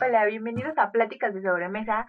[0.00, 2.04] Hola, bienvenidos a Pláticas de Sobremesa.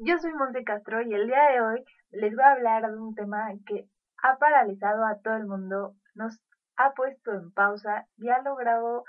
[0.00, 3.14] Yo soy Monte Castro y el día de hoy les voy a hablar de un
[3.14, 3.88] tema que
[4.22, 6.40] ha paralizado a todo el mundo, nos
[6.76, 9.04] ha puesto en pausa y ha logrado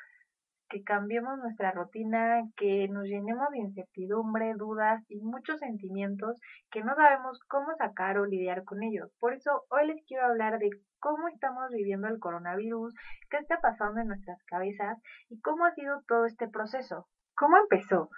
[0.69, 6.39] que cambiemos nuestra rutina, que nos llenemos de incertidumbre, dudas y muchos sentimientos
[6.71, 9.11] que no sabemos cómo sacar o lidiar con ellos.
[9.19, 12.95] Por eso hoy les quiero hablar de cómo estamos viviendo el coronavirus,
[13.29, 14.97] qué está pasando en nuestras cabezas
[15.29, 17.07] y cómo ha sido todo este proceso.
[17.35, 18.09] ¿Cómo empezó?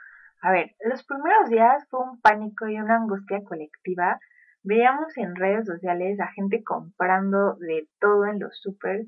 [0.42, 4.20] A ver, los primeros días fue un pánico y una angustia colectiva.
[4.66, 9.06] Veíamos en redes sociales a gente comprando de todo en los super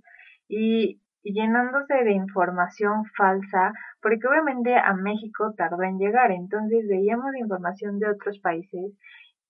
[0.47, 6.31] y, llenándose de información falsa, porque obviamente a México tardó en llegar.
[6.31, 8.94] Entonces veíamos información de otros países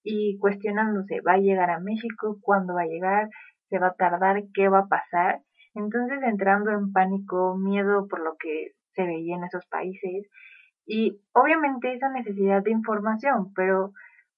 [0.01, 2.37] y cuestionándose, ¿va a llegar a México?
[2.41, 3.29] ¿Cuándo va a llegar?
[3.69, 4.43] ¿Se va a tardar?
[4.53, 5.41] ¿Qué va a pasar?
[5.75, 10.25] Entonces entrando en pánico, miedo por lo que se veía en esos países
[10.85, 13.91] y obviamente esa necesidad de información, pero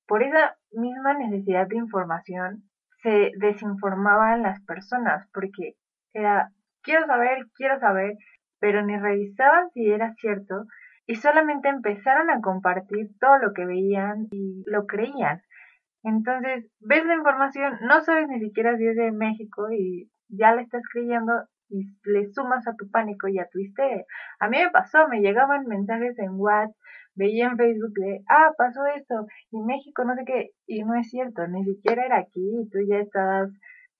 [0.07, 2.63] por esa misma necesidad de información
[3.01, 5.75] se desinformaban las personas porque
[6.13, 6.51] era
[6.81, 8.17] quiero saber, quiero saber,
[8.59, 10.65] pero ni revisaban si era cierto
[11.05, 15.41] y solamente empezaron a compartir todo lo que veían y lo creían.
[16.03, 20.61] Entonces, ves la información, no sabes ni siquiera si es de México y ya la
[20.61, 21.33] estás creyendo
[21.69, 24.05] y le sumas a tu pánico y a tu histeria.
[24.39, 26.75] A mí me pasó, me llegaban mensajes en WhatsApp,
[27.19, 31.09] veía en Facebook de, ah, pasó esto, y México no sé qué, y no es
[31.09, 33.51] cierto, ni siquiera era aquí, y tú ya estabas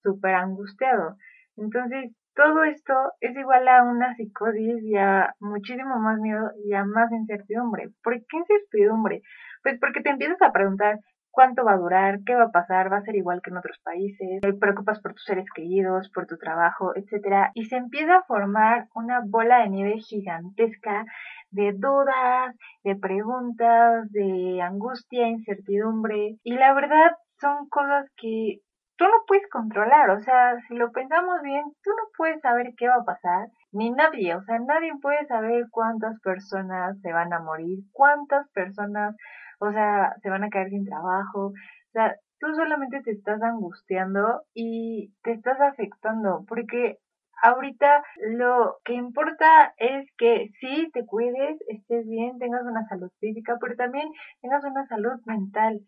[0.01, 1.17] súper angustiado.
[1.57, 6.85] Entonces, todo esto es igual a una psicosis y a muchísimo más miedo y a
[6.85, 7.89] más incertidumbre.
[8.01, 9.21] ¿Por qué incertidumbre?
[9.61, 10.99] Pues porque te empiezas a preguntar,
[11.31, 13.79] cuánto va a durar, qué va a pasar, va a ser igual que en otros
[13.83, 18.23] países, te preocupas por tus seres queridos, por tu trabajo, etcétera, y se empieza a
[18.23, 21.05] formar una bola de nieve gigantesca
[21.51, 28.59] de dudas, de preguntas, de angustia, incertidumbre, y la verdad son cosas que
[28.97, 32.87] tú no puedes controlar, o sea, si lo pensamos bien, tú no puedes saber qué
[32.87, 37.39] va a pasar, ni nadie, o sea, nadie puede saber cuántas personas se van a
[37.39, 39.15] morir, cuántas personas
[39.59, 44.43] o sea, se van a caer sin trabajo, o sea, tú solamente te estás angustiando
[44.53, 46.97] y te estás afectando, porque
[47.41, 48.03] ahorita
[48.37, 53.75] lo que importa es que sí te cuides, estés bien, tengas una salud física, pero
[53.75, 54.09] también
[54.41, 55.81] tengas una salud mental.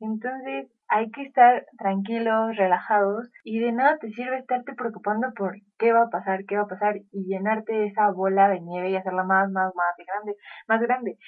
[0.00, 5.92] Entonces hay que estar tranquilos, relajados y de nada te sirve estarte preocupando por qué
[5.92, 9.24] va a pasar, qué va a pasar y llenarte esa bola de nieve y hacerla
[9.24, 10.36] más, más, más grande,
[10.68, 11.18] más grande.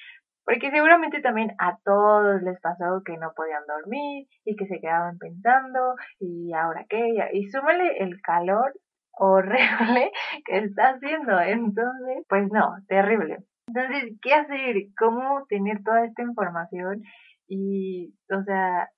[0.45, 5.19] Porque seguramente también a todos les pasó que no podían dormir y que se quedaban
[5.19, 8.73] pensando y ahora qué, y súmale el calor
[9.13, 10.13] horrible
[10.45, 11.41] que está haciendo.
[11.41, 13.39] Entonces, pues no, terrible.
[13.69, 14.77] Entonces, ¿qué hacer?
[14.99, 17.03] ¿Cómo tener toda esta información?
[17.49, 18.89] Y, o sea,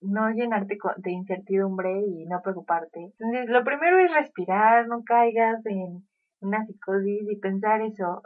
[0.00, 3.00] no llenarte de incertidumbre y no preocuparte.
[3.18, 6.04] Entonces, lo primero es respirar, no caigas en
[6.40, 8.22] una psicosis y pensar eso,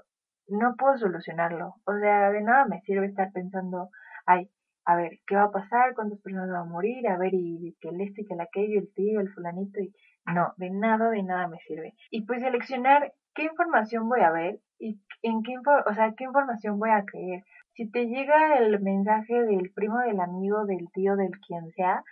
[0.49, 1.75] no puedo solucionarlo.
[1.85, 3.91] O sea, de nada me sirve estar pensando,
[4.25, 4.49] ay,
[4.87, 5.95] a ver, ¿qué va a pasar?
[5.95, 7.07] ¿Cuántas personas van a morir?
[7.09, 9.93] A ver, y que el este, que el aquello, el tío, el fulanito, y
[10.35, 11.95] no, de nada, de nada me sirve.
[12.11, 16.79] Y pues seleccionar qué información voy a ver y en qué, o sea, qué información
[16.79, 17.45] voy a creer.
[17.75, 22.03] Si te llega el mensaje del primo, del amigo, del tío, del quien sea,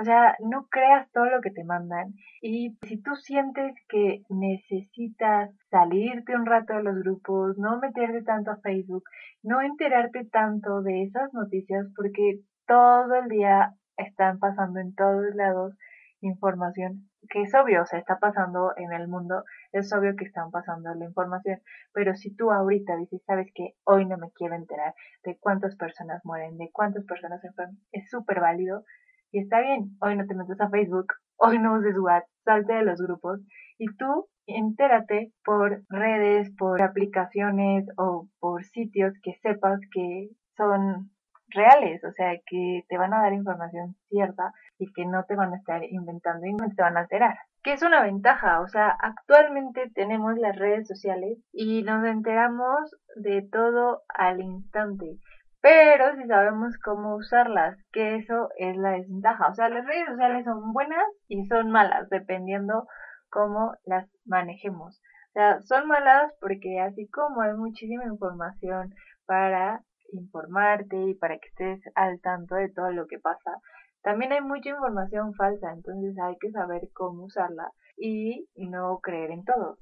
[0.00, 2.14] o sea, no creas todo lo que te mandan.
[2.40, 8.52] Y si tú sientes que necesitas salirte un rato de los grupos, no meterte tanto
[8.52, 9.02] a Facebook,
[9.42, 15.74] no enterarte tanto de esas noticias, porque todo el día están pasando en todos lados
[16.20, 20.50] información que es obvio, o sea, está pasando en el mundo, es obvio que están
[20.50, 21.60] pasando la información,
[21.92, 24.94] pero si tú ahorita dices, sabes que hoy no me quiero enterar
[25.24, 28.84] de cuántas personas mueren, de cuántas personas se enferman, es súper válido
[29.30, 31.06] y está bien, hoy no te metes a Facebook,
[31.36, 33.40] hoy no uses WhatsApp, salte de los grupos
[33.78, 41.10] y tú entérate por redes, por aplicaciones o por sitios que sepas que son
[41.48, 45.52] reales, o sea, que te van a dar información cierta y que no te van
[45.52, 47.36] a estar inventando y no te van a alterar.
[47.62, 53.42] Que es una ventaja, o sea, actualmente tenemos las redes sociales y nos enteramos de
[53.50, 55.18] todo al instante,
[55.60, 59.48] pero si sabemos cómo usarlas, que eso es la desventaja.
[59.48, 62.86] O sea, las redes sociales son buenas y son malas, dependiendo
[63.28, 65.00] cómo las manejemos.
[65.30, 68.94] O sea, son malas porque así como hay muchísima información
[69.26, 69.82] para
[70.12, 73.58] informarte y para que estés al tanto de todo lo que pasa,
[74.02, 79.44] también hay mucha información falsa, entonces hay que saber cómo usarla y no creer en
[79.44, 79.78] todo.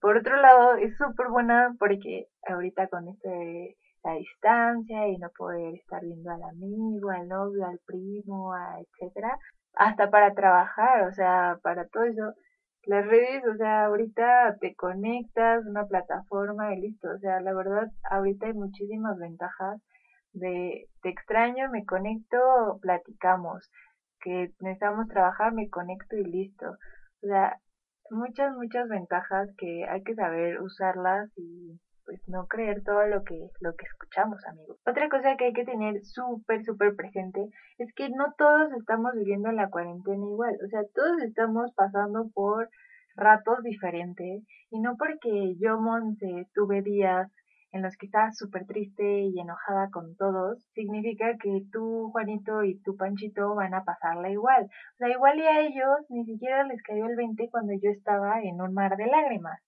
[0.00, 5.74] Por otro lado, es súper buena porque ahorita con este la distancia y no poder
[5.74, 9.38] estar viendo al amigo, al novio, al primo, a etcétera,
[9.74, 12.34] hasta para trabajar, o sea, para todo eso,
[12.84, 17.88] las redes, o sea, ahorita te conectas, una plataforma y listo, o sea, la verdad,
[18.10, 19.80] ahorita hay muchísimas ventajas
[20.32, 22.38] de te extraño, me conecto,
[22.80, 23.70] platicamos,
[24.20, 26.70] que necesitamos trabajar, me conecto y listo.
[27.22, 27.56] O sea,
[28.10, 33.48] muchas, muchas ventajas que hay que saber usarlas y pues no creer todo lo que,
[33.60, 34.78] lo que escuchamos, amigos.
[34.86, 39.50] Otra cosa que hay que tener súper, súper presente es que no todos estamos viviendo
[39.52, 40.56] la cuarentena igual.
[40.64, 42.68] O sea, todos estamos pasando por
[43.16, 47.30] ratos diferentes y no porque yo, Monse, tuve días
[47.72, 52.78] en los que estaba súper triste y enojada con todos, significa que tú, Juanito, y
[52.82, 54.64] tú, Panchito, van a pasarla igual.
[54.64, 58.42] O sea, igual y a ellos ni siquiera les cayó el 20 cuando yo estaba
[58.42, 59.58] en un mar de lágrimas.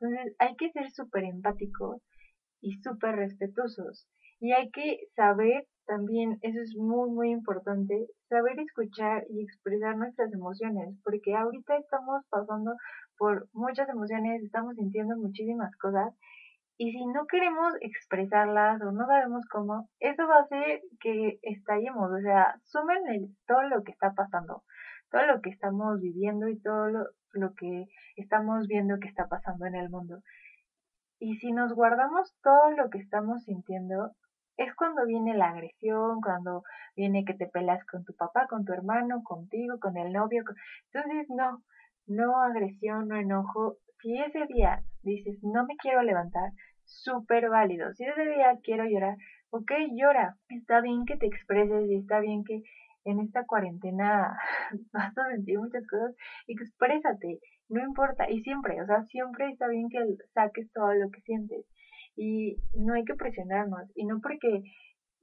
[0.00, 2.00] Entonces hay que ser súper empáticos
[2.60, 4.08] y súper respetuosos.
[4.40, 10.32] Y hay que saber también, eso es muy, muy importante, saber escuchar y expresar nuestras
[10.32, 12.74] emociones, porque ahorita estamos pasando
[13.16, 16.14] por muchas emociones, estamos sintiendo muchísimas cosas,
[16.76, 22.08] y si no queremos expresarlas o no sabemos cómo, eso va a hacer que estallemos,
[22.12, 24.62] o sea, sumen todo lo que está pasando,
[25.10, 29.66] todo lo que estamos viviendo y todo lo, lo que estamos viendo que está pasando
[29.66, 30.20] en el mundo.
[31.20, 34.12] Y si nos guardamos todo lo que estamos sintiendo,
[34.56, 36.62] es cuando viene la agresión, cuando
[36.96, 40.42] viene que te peleas con tu papá, con tu hermano, contigo, con el novio.
[40.92, 41.62] Entonces, no,
[42.06, 43.76] no agresión, no enojo.
[44.00, 46.50] Si ese día dices, no me quiero levantar,
[46.84, 47.92] súper válido.
[47.94, 49.16] Si ese día quiero llorar,
[49.50, 50.36] ok, llora.
[50.48, 52.62] Está bien que te expreses y está bien que
[53.10, 54.36] en esta cuarentena
[54.92, 56.14] vas a sentir muchas cosas,
[56.46, 59.98] exprésate, no importa, y siempre, o sea, siempre está bien que
[60.34, 61.64] saques todo lo que sientes,
[62.16, 64.62] y no hay que presionarnos, y no porque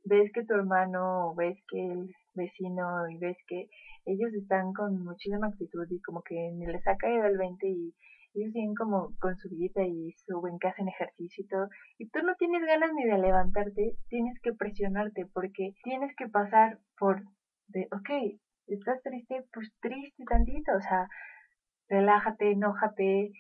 [0.06, 3.68] ves que tu hermano, o ves que el vecino, y ves que
[4.06, 7.94] ellos están con muchísima actitud y como que ni les ha caído el 20 y
[8.36, 12.20] ellos siguen como con su vida y suben que hacen ejercicio y todo, y tú
[12.24, 17.24] no tienes ganas ni de levantarte, tienes que presionarte porque tienes que pasar por
[17.68, 21.08] de, ok, estás triste, pues triste tantito, o sea,
[21.90, 23.32] relájate, enójate,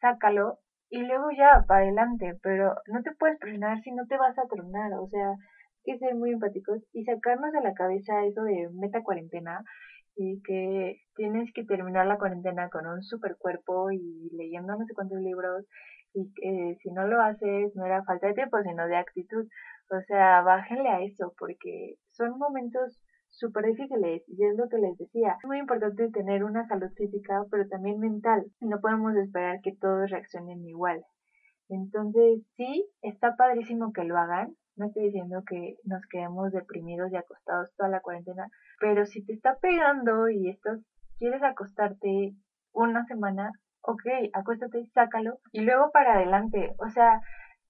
[0.00, 0.58] sácalo
[0.90, 4.46] y luego ya para adelante, pero no te puedes presionar si no te vas a
[4.48, 8.68] tronar, o sea, hay que ser muy empáticos y sacarnos de la cabeza eso de
[8.72, 9.62] meta cuarentena
[10.16, 14.94] y que tienes que terminar la cuarentena con un super cuerpo y leyendo no sé
[14.94, 15.64] cuántos libros
[16.12, 19.46] y que si no lo haces no era falta de tiempo sino de actitud.
[19.90, 22.98] O sea bájenle a eso porque son momentos
[23.38, 25.36] súper difíciles y es lo que les decía.
[25.40, 30.10] Es muy importante tener una salud física pero también mental no podemos esperar que todos
[30.10, 31.04] reaccionen igual.
[31.68, 34.54] Entonces sí, está padrísimo que lo hagan.
[34.76, 38.48] No estoy diciendo que nos quedemos deprimidos y acostados toda la cuarentena,
[38.80, 40.80] pero si te está pegando y estás,
[41.18, 42.34] quieres acostarte
[42.72, 43.50] una semana,
[43.82, 44.02] ok,
[44.32, 46.74] acuéstate, sácalo y luego para adelante.
[46.78, 47.20] O sea,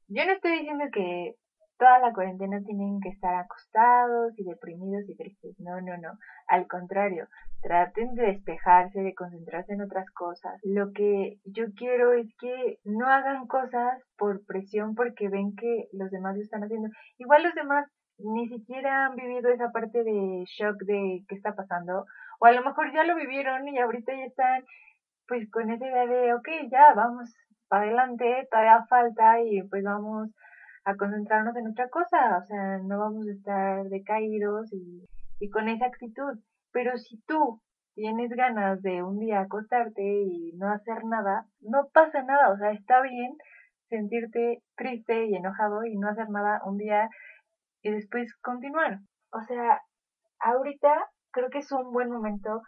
[0.09, 1.35] yo no estoy diciendo que
[1.79, 5.59] toda la cuarentena tienen que estar acostados y deprimidos y tristes.
[5.61, 6.19] No, no, no.
[6.49, 7.29] Al contrario,
[7.63, 10.61] traten de despejarse, de concentrarse en otras cosas.
[10.65, 16.11] Lo que yo quiero es que no hagan cosas por presión porque ven que los
[16.11, 16.89] demás lo están haciendo.
[17.19, 17.87] Igual los demás
[18.19, 22.05] ni siquiera han vivido esa parte de shock de qué está pasando.
[22.41, 24.65] O a lo mejor ya lo vivieron y ahorita ya están
[25.29, 27.33] pues con esa idea de, ok, ya vamos
[27.69, 30.31] para adelante, todavía falta y pues vamos
[30.89, 35.85] a concentrarnos en otra cosa, o sea, no vamos a estar decaídos y, con esa
[35.85, 36.41] actitud.
[36.73, 37.61] Pero si tú
[37.95, 42.73] tienes ganas de un día acostarte y no hacer nada, no pasa nada, o sea,
[42.73, 43.37] está bien
[43.91, 47.11] sentirte triste y enojado y no hacer nada un día
[47.83, 49.01] y después continuar.
[49.31, 49.83] O sea,
[50.41, 52.63] ahorita creo que es un buen momento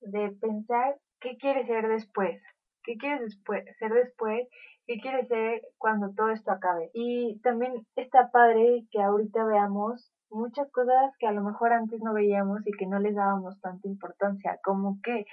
[0.00, 2.40] de pensar qué quieres ser después,
[2.82, 4.48] qué quieres después, ser después,
[4.86, 6.90] qué quieres ser cuando todo esto acabe.
[6.94, 12.14] Y también está padre que ahorita veamos muchas cosas que a lo mejor antes no
[12.14, 15.26] veíamos y que no les dábamos tanta importancia, como que,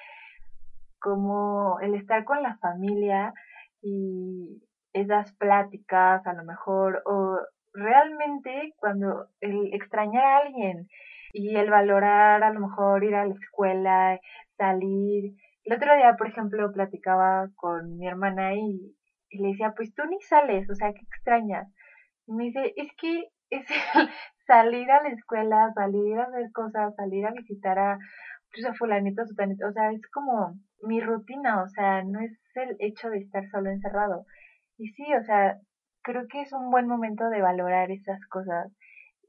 [1.00, 3.34] como el estar con la familia
[3.82, 4.62] y
[4.94, 7.39] esas pláticas a lo mejor, o
[7.74, 10.88] realmente cuando el extrañar a alguien
[11.32, 14.20] y el valorar a lo mejor ir a la escuela,
[14.58, 15.36] salir.
[15.63, 18.96] El otro día, por ejemplo, platicaba con mi hermana y,
[19.38, 21.67] le decía, pues tú ni sales, o sea, ¿qué extrañas?
[22.27, 23.65] Y me dice, es que es
[24.48, 27.98] salir a la escuela, salir a hacer cosas, salir a visitar a,
[28.51, 33.09] pues a fulanito, o sea, es como mi rutina, o sea, no es el hecho
[33.09, 34.25] de estar solo encerrado.
[34.77, 35.57] Y sí, o sea,
[36.01, 38.71] creo que es un buen momento de valorar esas cosas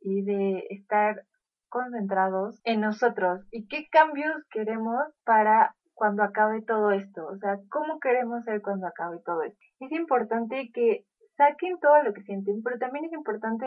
[0.03, 1.25] y de estar
[1.69, 8.01] concentrados en nosotros y qué cambios queremos para cuando acabe todo esto, o sea, cómo
[8.01, 9.70] queremos ser cuando acabe todo esto.
[9.81, 11.05] Es importante que
[11.37, 13.67] saquen todo lo que sienten, pero también es importante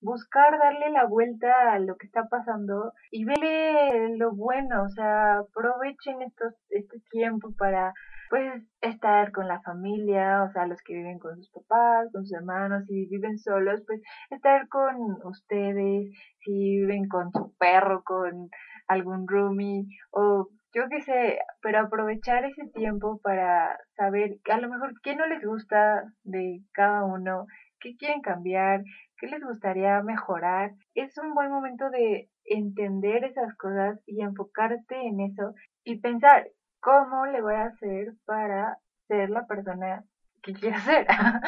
[0.00, 5.38] buscar darle la vuelta a lo que está pasando y verle lo bueno, o sea,
[5.38, 7.92] aprovechen estos, este tiempo para
[8.30, 12.32] pues estar con la familia, o sea, los que viven con sus papás, con sus
[12.32, 16.12] hermanos, si viven solos, pues estar con ustedes,
[16.44, 18.48] si viven con su perro, con
[18.86, 24.92] algún roomie o yo qué sé, pero aprovechar ese tiempo para saber a lo mejor
[25.02, 27.46] qué no les gusta de cada uno,
[27.80, 28.82] qué quieren cambiar,
[29.18, 30.70] qué les gustaría mejorar.
[30.94, 35.52] Es un buen momento de entender esas cosas y enfocarte en eso
[35.84, 36.44] y pensar
[36.80, 40.02] ¿cómo le voy a hacer para ser la persona
[40.42, 41.06] que quiero ser?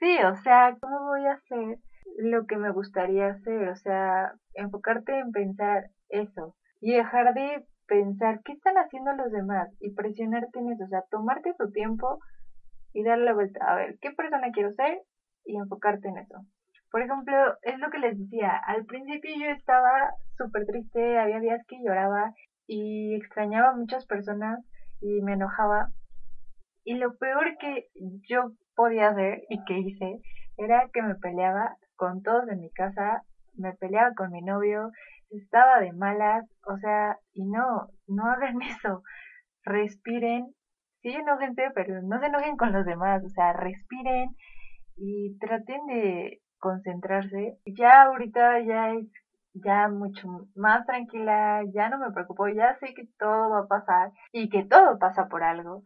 [0.00, 1.76] sí, o sea, ¿cómo voy a hacer
[2.16, 3.68] lo que me gustaría hacer?
[3.68, 9.68] O sea, enfocarte en pensar eso y dejar de pensar qué están haciendo los demás
[9.80, 12.20] y presionarte en eso, o sea, tomarte tu tiempo
[12.92, 15.00] y darle la vuelta, a ver, ¿qué persona quiero ser?
[15.44, 16.44] y enfocarte en eso.
[16.90, 21.60] Por ejemplo, es lo que les decía, al principio yo estaba súper triste, había días
[21.66, 22.32] que lloraba
[22.66, 24.60] y extrañaba a muchas personas
[25.00, 25.88] y me enojaba.
[26.84, 27.86] Y lo peor que
[28.28, 30.20] yo podía hacer y que hice
[30.56, 33.22] era que me peleaba con todos en mi casa,
[33.54, 34.90] me peleaba con mi novio,
[35.30, 39.02] estaba de malas, o sea, y no, no hagan eso,
[39.64, 40.52] respiren,
[41.02, 44.34] sí enójense, pero no se enojen con los demás, o sea, respiren
[44.96, 47.54] y traten de concentrarse.
[47.64, 49.06] Ya ahorita ya es
[49.54, 54.10] ya mucho más tranquila, ya no me preocupo, ya sé que todo va a pasar
[54.32, 55.82] y que todo pasa por algo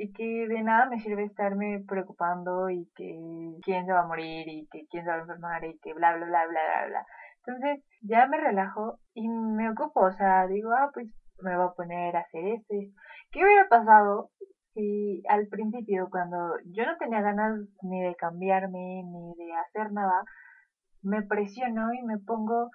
[0.00, 3.18] y que de nada me sirve estarme preocupando y que
[3.62, 6.16] quién se va a morir y que quién se va a enfermar y que bla
[6.16, 7.06] bla bla bla bla bla.
[7.44, 11.06] Entonces ya me relajo y me ocupo, o sea, digo, ah, pues
[11.42, 12.74] me voy a poner a hacer esto.
[13.30, 14.30] ¿Qué hubiera pasado
[14.72, 20.24] si al principio, cuando yo no tenía ganas ni de cambiarme ni de hacer nada,
[21.02, 22.70] me presiono y me pongo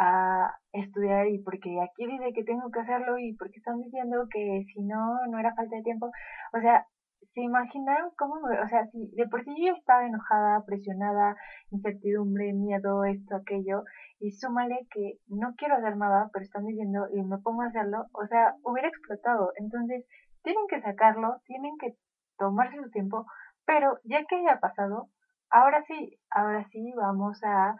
[0.00, 4.64] a estudiar y porque aquí dice que tengo que hacerlo y porque están diciendo que
[4.72, 6.10] si no, no era falta de tiempo.
[6.54, 6.86] O sea,
[7.34, 11.36] ¿se imaginan cómo O sea, si de por sí yo estaba enojada, presionada,
[11.70, 13.84] incertidumbre, miedo, esto, aquello,
[14.20, 18.06] y súmale que no quiero hacer nada, pero están diciendo y me pongo a hacerlo,
[18.14, 19.52] o sea, hubiera explotado.
[19.56, 20.04] Entonces,
[20.42, 21.94] tienen que sacarlo, tienen que
[22.38, 23.26] tomarse su tiempo,
[23.66, 25.08] pero ya que haya pasado,
[25.50, 27.74] ahora sí, ahora sí vamos a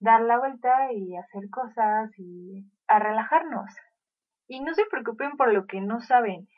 [0.00, 3.74] dar la vuelta y hacer cosas y a relajarnos.
[4.46, 6.48] Y no se preocupen por lo que no saben.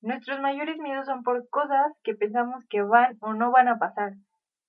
[0.00, 4.12] Nuestros mayores miedos son por cosas que pensamos que van o no van a pasar.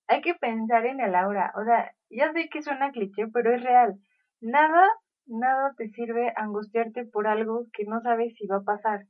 [0.08, 1.52] Hay que pensar en el ahora.
[1.56, 3.98] O sea, ya sé que suena cliché, pero es real.
[4.40, 4.88] Nada,
[5.26, 9.06] nada te sirve angustiarte por algo que no sabes si va a pasar.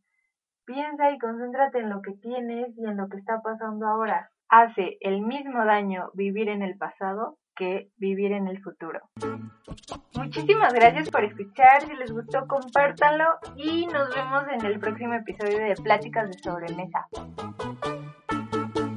[0.65, 4.31] Piensa y concéntrate en lo que tienes y en lo que está pasando ahora.
[4.49, 9.01] Hace el mismo daño vivir en el pasado que vivir en el futuro.
[10.15, 13.25] Muchísimas gracias por escuchar, si les gustó compártanlo
[13.57, 17.09] y nos vemos en el próximo episodio de Pláticas de Sobremesa.